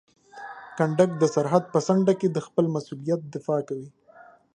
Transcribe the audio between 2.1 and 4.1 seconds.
کې د خپل مسؤلیت دفاع کوي.